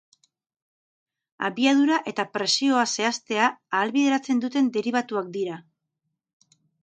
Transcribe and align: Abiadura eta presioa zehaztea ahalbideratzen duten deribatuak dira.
Abiadura 1.49 1.99
eta 2.11 2.25
presioa 2.37 2.85
zehaztea 2.95 3.51
ahalbideratzen 3.81 4.41
duten 4.45 4.71
deribatuak 4.79 5.29
dira. 5.39 5.61